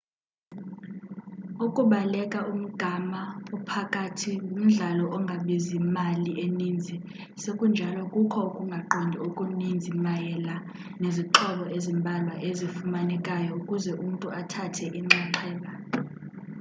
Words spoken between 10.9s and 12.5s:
nezixhobo ezimbalwa